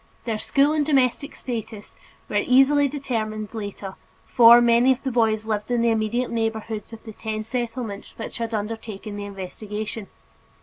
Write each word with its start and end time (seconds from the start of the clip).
Their 0.23 0.39
school 0.39 0.71
and 0.73 0.83
domestic 0.83 1.35
status 1.35 1.93
was 2.27 2.47
easily 2.47 2.87
determined 2.87 3.53
later, 3.53 3.93
for 4.25 4.59
many 4.59 4.91
of 4.93 5.03
the 5.03 5.11
boys 5.11 5.45
lived 5.45 5.69
in 5.69 5.83
the 5.83 5.91
immediate 5.91 6.31
neighborhoods 6.31 6.91
of 6.91 7.03
the 7.03 7.13
ten 7.13 7.43
Settlements 7.43 8.15
which 8.17 8.39
had 8.39 8.51
undertaken 8.51 9.15
the 9.15 9.25
investigation. 9.25 10.07